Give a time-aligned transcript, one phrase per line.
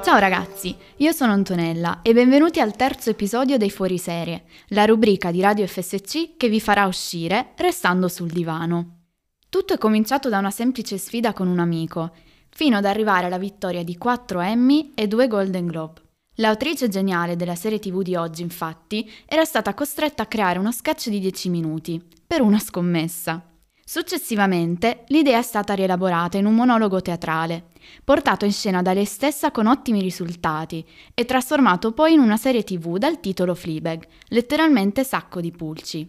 [0.00, 5.40] Ciao ragazzi, io sono Antonella e benvenuti al terzo episodio dei Fuoriserie, la rubrica di
[5.40, 9.00] Radio FSC che vi farà uscire restando sul divano.
[9.48, 12.12] Tutto è cominciato da una semplice sfida con un amico,
[12.48, 16.00] fino ad arrivare alla vittoria di 4 Emmy e 2 Golden Globe.
[16.36, 21.08] L'autrice geniale della serie tv di oggi, infatti, era stata costretta a creare uno sketch
[21.08, 23.42] di 10 minuti, per una scommessa.
[23.90, 27.68] Successivamente, l'idea è stata rielaborata in un monologo teatrale,
[28.04, 32.64] portato in scena da lei stessa con ottimi risultati e trasformato poi in una serie
[32.64, 36.06] tv dal titolo Fleabag, letteralmente sacco di pulci.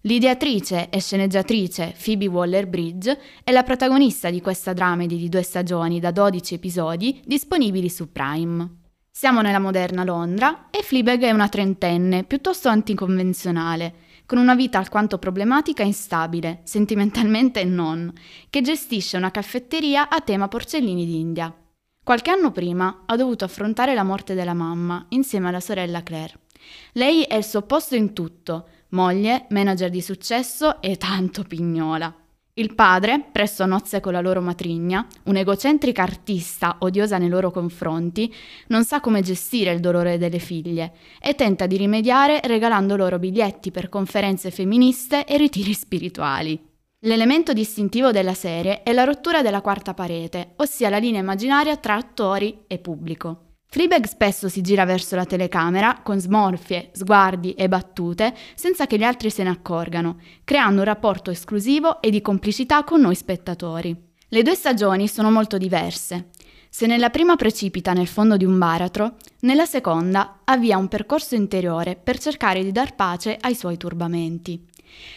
[0.00, 6.10] L'ideatrice e sceneggiatrice Phoebe Waller-Bridge è la protagonista di questa dramedy di due stagioni da
[6.10, 8.78] 12 episodi disponibili su Prime.
[9.08, 13.94] Siamo nella moderna Londra e Fleabag è una trentenne, piuttosto anticonvenzionale,
[14.26, 18.12] con una vita alquanto problematica e instabile, sentimentalmente non,
[18.48, 21.54] che gestisce una caffetteria a tema porcellini d'India.
[22.04, 26.40] Qualche anno prima ha dovuto affrontare la morte della mamma insieme alla sorella Claire.
[26.92, 32.21] Lei è il suo opposto in tutto, moglie, manager di successo e tanto pignola.
[32.54, 38.30] Il padre, presso nozze con la loro matrigna, un'egocentrica artista odiosa nei loro confronti,
[38.66, 43.70] non sa come gestire il dolore delle figlie e tenta di rimediare regalando loro biglietti
[43.70, 46.62] per conferenze femministe e ritiri spirituali.
[47.04, 51.94] L'elemento distintivo della serie è la rottura della quarta parete, ossia la linea immaginaria tra
[51.94, 53.51] attori e pubblico.
[53.72, 59.02] Fleabag spesso si gira verso la telecamera con smorfie, sguardi e battute senza che gli
[59.02, 63.96] altri se ne accorgano, creando un rapporto esclusivo e di complicità con noi spettatori.
[64.28, 66.28] Le due stagioni sono molto diverse.
[66.68, 71.96] Se nella prima precipita nel fondo di un baratro, nella seconda avvia un percorso interiore
[71.96, 74.68] per cercare di dar pace ai suoi turbamenti.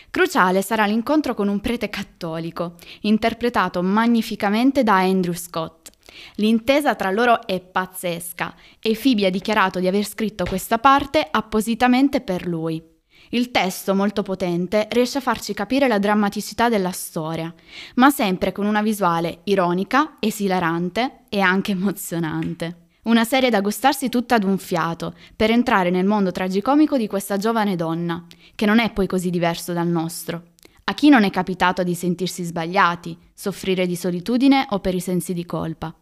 [0.09, 5.91] Cruciale sarà l'incontro con un prete cattolico, interpretato magnificamente da Andrew Scott
[6.36, 12.22] L'intesa tra loro è pazzesca e Phoebe ha dichiarato di aver scritto questa parte appositamente
[12.22, 12.81] per lui.
[13.30, 17.53] Il testo, molto potente, riesce a farci capire la drammaticità della storia,
[17.96, 22.84] ma sempre con una visuale ironica, esilarante e anche emozionante.
[23.03, 27.38] Una serie da gustarsi tutta ad un fiato, per entrare nel mondo tragicomico di questa
[27.38, 30.53] giovane donna, che non è poi così diverso dal nostro.
[30.88, 35.34] A chi non è capitato di sentirsi sbagliati, soffrire di solitudine o per i sensi
[35.34, 35.96] di colpa?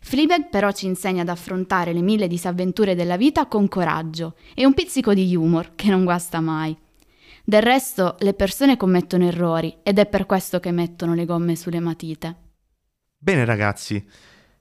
[0.00, 4.72] Fleabag però ci insegna ad affrontare le mille disavventure della vita con coraggio e un
[4.72, 6.78] pizzico di humor che non guasta mai.
[7.44, 11.80] Del resto le persone commettono errori ed è per questo che mettono le gomme sulle
[11.80, 12.36] matite.
[13.18, 14.08] Bene ragazzi,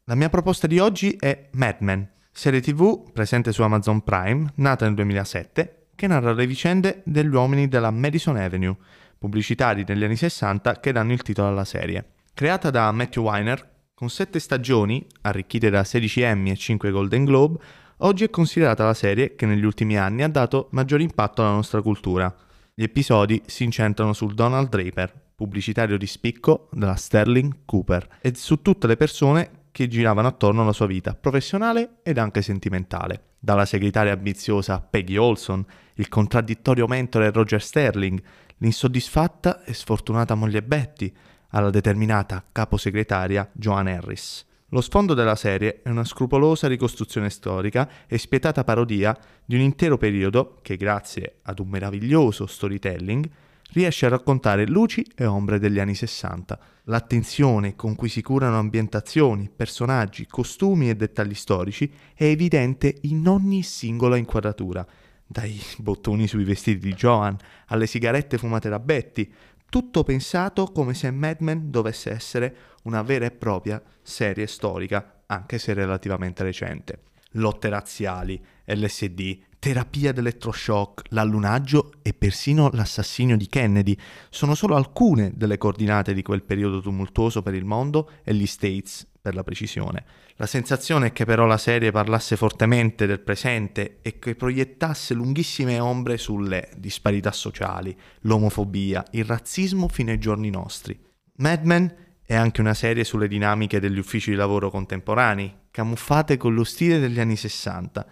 [0.06, 4.86] la mia proposta di oggi è Mad Men, serie tv presente su Amazon Prime, nata
[4.86, 8.74] nel 2007, che narra le vicende degli uomini della Madison Avenue,
[9.18, 12.12] pubblicitari negli anni 60 che danno il titolo alla serie.
[12.34, 17.62] Creata da Matthew Weiner, con sette stagioni, arricchite da 16 Emmy e 5 Golden Globe,
[17.98, 21.82] oggi è considerata la serie che negli ultimi anni ha dato maggior impatto alla nostra
[21.82, 22.34] cultura.
[22.74, 28.62] Gli episodi si incentrano sul Donald Draper, pubblicitario di spicco della Sterling Cooper, e su
[28.62, 33.24] tutte le persone che giravano attorno alla sua vita professionale ed anche sentimentale.
[33.40, 35.66] Dalla segretaria ambiziosa Peggy Olson,
[35.96, 38.22] il contraddittorio mentore Roger Sterling,
[38.58, 41.12] l'insoddisfatta e sfortunata moglie Betty,
[41.50, 44.46] alla determinata caposegretaria Joan Harris.
[44.72, 49.98] Lo sfondo della serie è una scrupolosa ricostruzione storica e spietata parodia di un intero
[49.98, 53.28] periodo che, grazie ad un meraviglioso storytelling,
[53.72, 56.60] riesce a raccontare luci e ombre degli anni 60.
[56.86, 63.62] L'attenzione con cui si curano ambientazioni, personaggi, costumi e dettagli storici è evidente in ogni
[63.62, 64.86] singola inquadratura,
[65.26, 67.38] dai bottoni sui vestiti di Joan
[67.68, 69.32] alle sigarette fumate da Betty,
[69.70, 75.60] tutto pensato come se Mad Men dovesse essere una vera e propria serie storica, anche
[75.60, 77.02] se relativamente recente.
[77.34, 83.96] Lotte razziali, LSD, terapia d'elettroshock, l'allunaggio e persino l'assassinio di Kennedy
[84.30, 89.06] sono solo alcune delle coordinate di quel periodo tumultuoso per il mondo e gli States
[89.22, 90.06] per la precisione.
[90.38, 95.78] La sensazione è che però la serie parlasse fortemente del presente e che proiettasse lunghissime
[95.80, 100.98] ombre sulle disparità sociali, l'omofobia, il razzismo fino ai giorni nostri.
[101.36, 106.54] Mad Men è anche una serie sulle dinamiche degli uffici di lavoro contemporanei, camuffate con
[106.54, 108.08] lo stile degli anni 60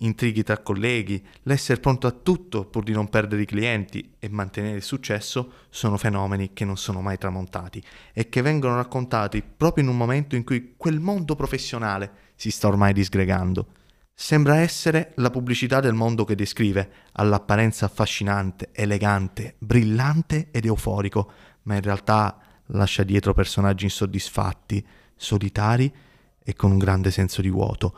[0.00, 4.76] intrighi tra colleghi, l'essere pronto a tutto pur di non perdere i clienti e mantenere
[4.76, 7.82] il successo sono fenomeni che non sono mai tramontati
[8.12, 12.68] e che vengono raccontati proprio in un momento in cui quel mondo professionale si sta
[12.68, 13.66] ormai disgregando.
[14.14, 21.32] Sembra essere la pubblicità del mondo che descrive, all'apparenza affascinante, elegante, brillante ed euforico,
[21.62, 24.86] ma in realtà lascia dietro personaggi insoddisfatti,
[25.16, 25.92] solitari
[26.42, 27.94] e con un grande senso di vuoto.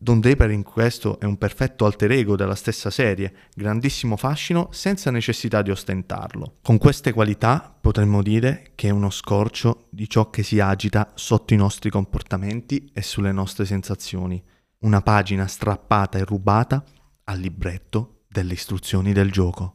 [0.00, 5.10] Don Draper in questo è un perfetto alter ego della stessa serie, grandissimo fascino senza
[5.10, 6.54] necessità di ostentarlo.
[6.62, 11.52] Con queste qualità potremmo dire che è uno scorcio di ciò che si agita sotto
[11.52, 14.40] i nostri comportamenti e sulle nostre sensazioni.
[14.80, 16.84] Una pagina strappata e rubata
[17.24, 19.74] al libretto delle istruzioni del gioco.